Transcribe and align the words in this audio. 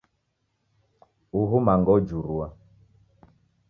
Uhu 1.39 1.55
manga 1.65 1.89
ojurua 1.97 2.47